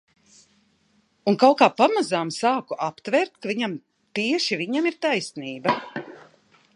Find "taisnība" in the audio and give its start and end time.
5.07-5.81